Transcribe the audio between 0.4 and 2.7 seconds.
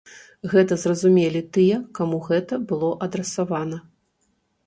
Гэта зразумелі тыя, каму гэта